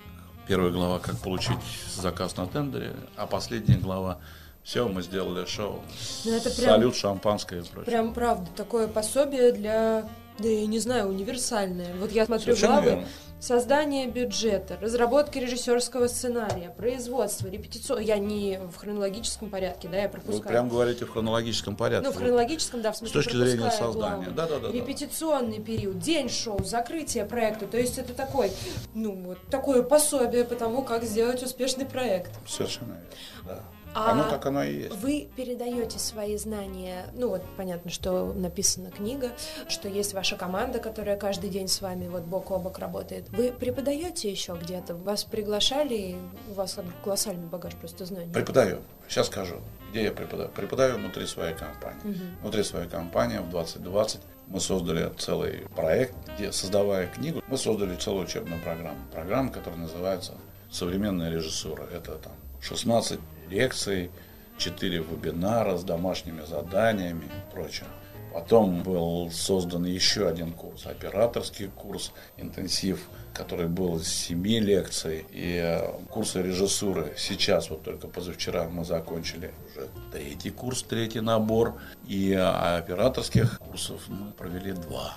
[0.46, 1.59] первая глава, как получить
[1.94, 4.18] заказ на тендере, а последняя глава
[4.64, 5.83] все, мы сделали шоу.
[6.25, 7.85] Ну, это прям- Салют, шампанское и прочее.
[7.87, 11.95] Прям правда, такое пособие для Да я не знаю, универсальное.
[12.01, 12.90] Вот я смотрю Совершенно главы.
[12.90, 13.09] верно.
[13.38, 17.99] Создание бюджета, разработка режиссерского сценария, производство, репетицион.
[18.01, 20.42] Я не в хронологическом порядке, да, я Вы пропускаю.
[20.49, 22.07] прям говорите в хронологическом порядке.
[22.09, 23.92] Ну, в хронологическом, да, в С смысле точки зрения создания.
[23.92, 24.25] главы.
[24.31, 24.68] Да, да, да.
[24.68, 24.73] да.
[24.73, 27.66] Репетиционный период, день шоу, закрытие проекта.
[27.66, 28.53] То есть это такой,
[28.95, 32.31] ну, вот такое пособие по тому, как сделать успешный проект.
[32.49, 33.07] Совершенно верно.
[33.45, 33.61] Да.
[33.94, 34.96] А Оно так оно и есть.
[34.96, 39.31] Вы передаете свои знания, ну вот понятно, что написана книга,
[39.68, 43.28] что есть ваша команда, которая каждый день с вами вот бок о бок работает.
[43.31, 44.94] Вы преподаете еще где-то?
[44.94, 46.16] Вас приглашали,
[46.50, 48.33] у вас колоссальный багаж просто знаний.
[48.33, 48.81] Преподаю.
[49.09, 49.57] Сейчас скажу,
[49.90, 50.48] где я преподаю.
[50.48, 52.18] Преподаю внутри своей компании.
[52.40, 58.24] Внутри своей компании в 2020 мы создали целый проект, где, создавая книгу, мы создали целую
[58.24, 58.98] учебную программу.
[59.12, 60.35] Программа, которая называется
[60.70, 61.85] «Современная режиссура».
[61.85, 63.18] Это там 16
[63.52, 64.10] лекций,
[64.58, 67.88] 4 вебинара с домашними заданиями и прочее.
[68.32, 75.60] Потом был создан еще один курс, операторский курс, интенсив, который был из семи лекций, и
[75.62, 77.12] э, курсы режиссуры.
[77.18, 81.74] Сейчас, вот только позавчера мы закончили уже третий курс, третий набор,
[82.08, 85.16] и э, операторских курсов мы провели два.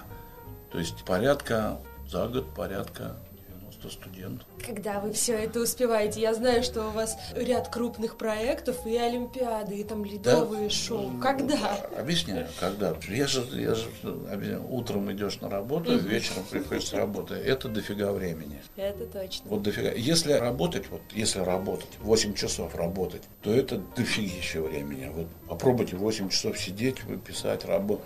[0.74, 3.16] То есть порядка, за год порядка
[3.86, 4.48] 90 студентов.
[4.66, 6.22] Когда вы все это успеваете?
[6.22, 11.12] Я знаю, что у вас ряд крупных проектов и олимпиады, и там ледовые шоу.
[11.22, 11.76] Когда?
[11.98, 12.96] Объясняю, когда.
[13.08, 13.90] Я же, я же
[14.70, 17.36] утром идешь на работу, вечером приходишь с работы.
[17.36, 18.62] Это дофига времени.
[18.76, 19.50] Это точно.
[19.50, 19.92] Вот дофига.
[19.92, 25.12] Если работать, вот если работать, 8 часов работать, то это дофигища времени.
[25.14, 28.06] Вот попробуйте 8 часов сидеть, писать, работать.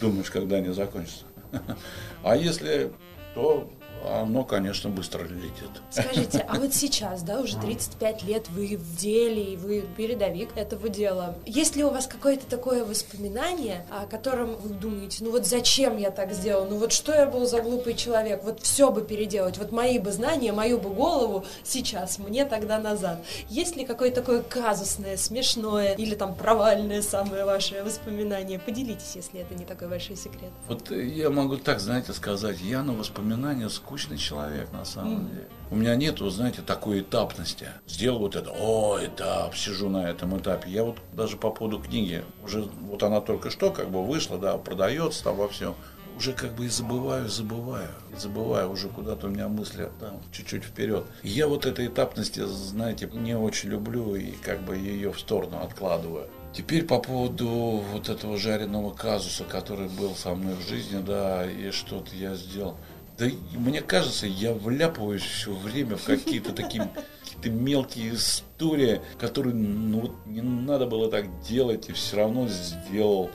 [0.00, 1.24] Думаешь, когда они закончатся.
[2.22, 2.90] А если
[3.36, 3.70] то
[4.06, 5.70] оно, конечно, быстро летит.
[5.90, 10.88] Скажите, а вот сейчас, да, уже 35 лет вы в деле, и вы передовик этого
[10.88, 11.36] дела.
[11.44, 16.10] Есть ли у вас какое-то такое воспоминание, о котором вы думаете, ну вот зачем я
[16.10, 19.72] так сделал, ну вот что я был за глупый человек, вот все бы переделать, вот
[19.72, 23.24] мои бы знания, мою бы голову сейчас, мне тогда назад.
[23.48, 28.58] Есть ли какое-то такое казусное, смешное или там провальное самое ваше воспоминание?
[28.58, 30.50] Поделитесь, если это не такой большой секрет.
[30.68, 35.48] Вот я могу так, знаете, сказать, я на воспоминания скучный человек на самом деле.
[35.70, 37.68] У меня нету, знаете, такой этапности.
[37.86, 40.70] Сделал вот это, о, этап, сижу на этом этапе.
[40.70, 44.58] Я вот даже по поводу книги, уже вот она только что как бы вышла, да,
[44.58, 45.74] продается там во всем.
[46.18, 50.64] Уже как бы и забываю, забываю, и забываю уже куда-то у меня мысли там чуть-чуть
[50.64, 51.04] вперед.
[51.22, 56.28] Я вот этой этапности, знаете, не очень люблю и как бы ее в сторону откладываю.
[56.54, 57.48] Теперь по поводу
[57.92, 62.78] вот этого жареного казуса, который был со мной в жизни, да, и что-то я сделал.
[63.18, 70.14] Да мне кажется, я вляпываюсь все время в какие-то такие какие-то мелкие истории, которые ну,
[70.26, 73.30] не надо было так делать, и все равно сделал.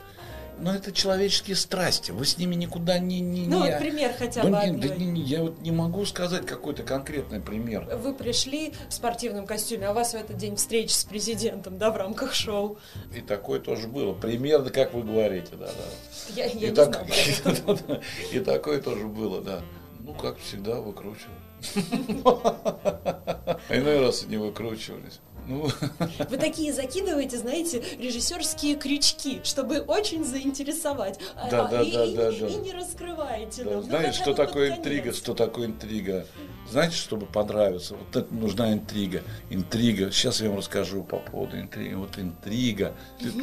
[0.58, 3.20] Но это человеческие страсти, вы с ними никуда не...
[3.20, 6.04] не Ну не- вот пример хотя бы не- да не- не, я вот не могу
[6.04, 7.88] сказать какой-то конкретный пример.
[7.96, 11.90] Вы пришли в спортивном костюме, а у вас в этот день встреча с президентом, да,
[11.90, 12.78] в рамках шоу.
[13.16, 14.12] И такое тоже было.
[14.14, 16.32] Примерно, как вы говорите, да, да.
[16.36, 17.06] Я, я и, не так- знала
[17.66, 18.02] это.
[18.32, 19.60] и такое тоже было, да.
[20.00, 21.36] Ну, как всегда, выкручивали.
[23.70, 25.20] Иной раз и не выкручивались.
[25.46, 25.68] Ну,
[26.30, 31.18] Вы такие закидываете, знаете, режиссерские крючки, чтобы очень заинтересовать.
[31.36, 32.48] А- Да, а, да, и, да, и- да, и да.
[32.60, 33.80] не раскрываете да, нам.
[33.80, 34.78] Ну, знаете, что такое конец.
[34.78, 35.12] интрига?
[35.12, 36.26] Что такое интрига?
[36.70, 37.96] Знаете, чтобы понравиться?
[37.96, 39.22] Вот это нужна интрига.
[39.50, 40.10] Интрига.
[40.12, 41.94] Сейчас я вам расскажу по поводу интриги.
[41.94, 42.94] Вот интрига.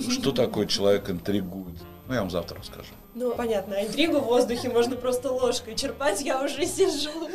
[0.09, 1.75] Что такое человек интригует?
[2.09, 2.89] Ну, я вам завтра расскажу.
[3.13, 7.29] Ну, понятно, а интригу в воздухе можно просто ложкой черпать, я уже сижу.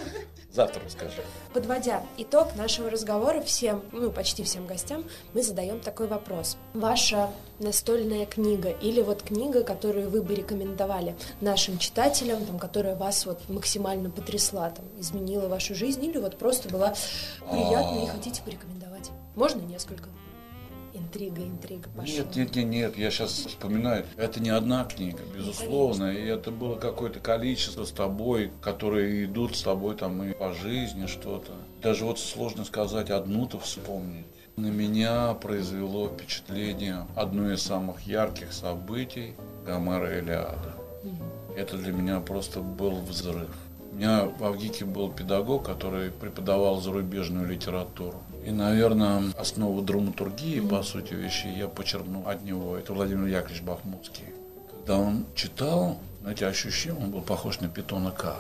[0.50, 1.22] Завтра расскажу.
[1.52, 6.56] Подводя итог нашего разговора всем, ну, почти всем гостям, мы задаем такой вопрос.
[6.72, 13.26] Ваша настольная книга или вот книга, которую вы бы рекомендовали нашим читателям, там, которая вас
[13.26, 16.94] вот максимально потрясла, там, изменила вашу жизнь или вот просто была
[17.48, 19.12] приятна и хотите порекомендовать?
[19.36, 20.08] Можно несколько?
[20.94, 22.14] Интрига, интрига, пошла.
[22.14, 26.76] Нет, нет, нет, нет, я сейчас вспоминаю, это не одна книга, безусловно, и это было
[26.76, 31.50] какое-то количество с тобой, которые идут с тобой там и по жизни что-то.
[31.82, 34.26] Даже вот сложно сказать одну-то вспомнить.
[34.56, 39.34] На меня произвело впечатление одно из самых ярких событий
[39.66, 40.76] Гомера Илиада.
[41.56, 43.50] Это для меня просто был взрыв.
[43.90, 48.22] У меня в Авгике был педагог, который преподавал зарубежную литературу.
[48.46, 52.76] И, наверное, основу драматургии, по сути вещей, я почерпнул от него.
[52.76, 54.24] Это Владимир Яковлевич Бахмутский.
[54.70, 58.36] Когда он читал, знаете, ощущение, он был похож на питона К.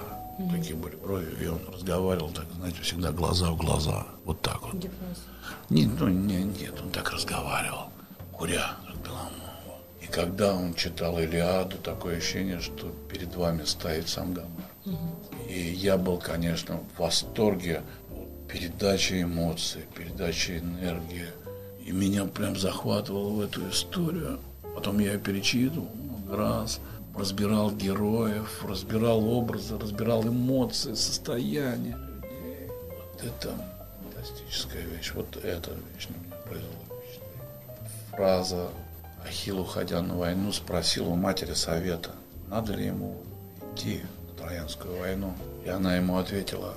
[0.50, 4.06] Такие были брови, и он разговаривал так, знаете, всегда глаза в глаза.
[4.24, 4.74] Вот так вот.
[4.74, 5.22] Гипноз.
[5.70, 7.90] Нет, ну, не, нет, он так разговаривал,
[8.32, 8.72] куря.
[10.02, 14.98] И когда он читал Илиаду, такое ощущение, что перед вами стоит сам Гомер.
[15.48, 17.82] И я был, конечно, в восторге
[18.44, 21.26] от передачи эмоций, передачи энергии.
[21.84, 24.40] И меня прям захватывало в эту историю.
[24.74, 26.80] Потом я ее перечитывал много раз,
[27.16, 32.70] разбирал героев, разбирал образы, разбирал эмоции, состояние людей.
[32.88, 33.54] Вот это
[34.02, 35.12] фантастическая вещь.
[35.14, 37.50] Вот эта вещь на меня произвела впечатление.
[38.12, 38.68] Фраза
[39.26, 42.12] Ахилл, уходя на войну, спросил у матери совета,
[42.48, 43.22] надо ли ему
[43.74, 45.34] идти на Троянскую войну.
[45.64, 46.74] И она ему ответила,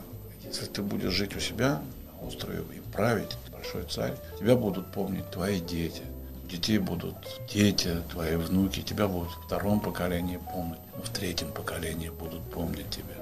[0.47, 1.81] если ты будешь жить у себя
[2.21, 6.01] на острове и править, большой царь, тебя будут помнить твои дети.
[6.49, 7.15] Детей будут
[7.53, 13.15] дети, твои внуки, тебя будут в втором поколении помнить, в третьем поколении будут помнить тебя.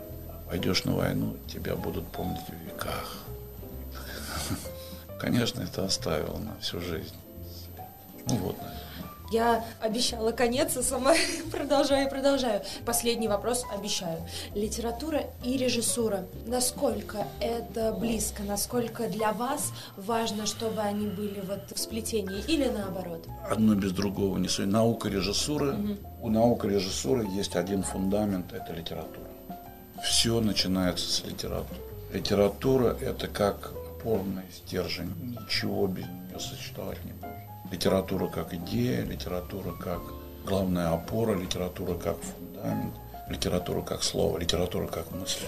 [0.47, 3.17] Пойдешь на войну, тебя будут помнить в веках.
[5.19, 7.15] Конечно, это оставило на всю жизнь.
[8.27, 8.57] Ну вот.
[9.31, 11.13] Я обещала конец, а сама
[11.51, 12.61] продолжаю и продолжаю.
[12.85, 14.19] Последний вопрос обещаю.
[14.53, 16.25] Литература и режиссура.
[16.45, 18.43] Насколько это близко?
[18.43, 23.25] Насколько для вас важно, чтобы они были вот в сплетении или наоборот?
[23.49, 24.67] Одно без другого не суть.
[24.67, 25.73] Наука режиссуры.
[25.73, 25.97] Угу.
[26.23, 29.27] У науки режиссуры есть один фундамент– это литература.
[30.03, 31.79] Все начинается с литературы.
[32.13, 35.13] Литература– это как опорный стержень.
[35.21, 37.44] Ничего без нее существовать не может
[37.75, 40.01] литература как идея, литература как
[40.45, 42.95] главная опора, литература как фундамент,
[43.29, 45.45] литература как слово, литература как мысль.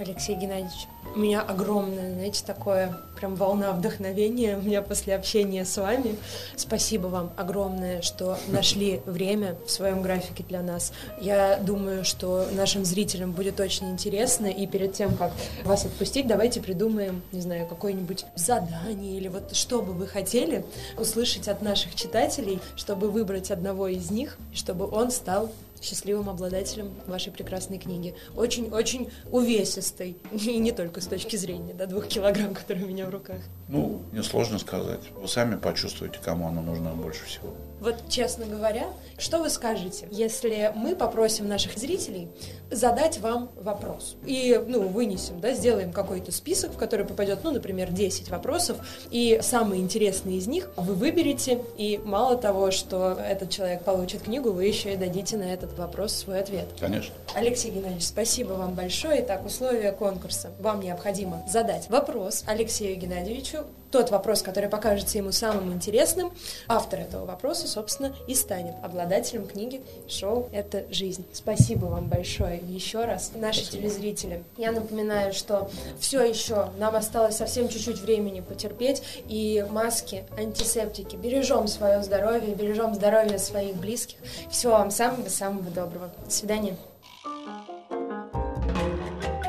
[0.00, 5.76] Алексей Геннадьевич, у меня огромное, знаете, такое прям волна вдохновения у меня после общения с
[5.76, 6.16] вами.
[6.56, 10.94] Спасибо вам огромное, что нашли время в своем графике для нас.
[11.20, 15.32] Я думаю, что нашим зрителям будет очень интересно, и перед тем, как
[15.64, 20.64] вас отпустить, давайте придумаем, не знаю, какое-нибудь задание или вот что бы вы хотели
[20.96, 25.50] услышать от наших читателей, чтобы выбрать одного из них, чтобы он стал
[25.80, 28.14] счастливым обладателем вашей прекрасной книги.
[28.36, 33.10] Очень-очень увесистой, и не только с точки зрения да, двух килограмм, которые у меня в
[33.10, 33.40] руках.
[33.68, 35.00] Ну, мне сложно сказать.
[35.14, 37.54] Вы сами почувствуете, кому она нужна больше всего.
[37.80, 42.28] Вот, честно говоря, что вы скажете, если мы попросим наших зрителей
[42.70, 44.16] задать вам вопрос?
[44.24, 48.78] И, ну, вынесем, да, сделаем какой-то список, в который попадет, ну, например, 10 вопросов,
[49.10, 54.52] и самые интересные из них вы выберете, и мало того, что этот человек получит книгу,
[54.52, 56.66] вы еще и дадите на этот вопрос свой ответ.
[56.78, 57.14] Конечно.
[57.34, 59.22] Алексей Геннадьевич, спасибо вам большое.
[59.22, 60.50] Итак, условия конкурса.
[60.60, 66.32] Вам необходимо задать вопрос Алексею Геннадьевичу, тот вопрос, который покажется ему самым интересным,
[66.68, 71.24] автор этого вопроса, собственно, и станет обладателем книги «Шоу– это жизнь».
[71.32, 73.82] Спасибо вам большое еще раз, наши Спасибо.
[73.82, 74.44] телезрители.
[74.56, 81.16] Я напоминаю, что все еще нам осталось совсем чуть-чуть времени потерпеть, и маски, антисептики.
[81.16, 84.16] Бережем свое здоровье, бережем здоровье своих близких.
[84.50, 86.10] Всего вам самого-самого доброго.
[86.24, 86.76] До свидания.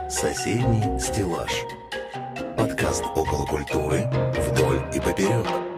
[0.10, 1.52] Соседний стеллаж.
[2.62, 4.08] Подкаст около культуры
[4.38, 5.71] вдоль и поперек.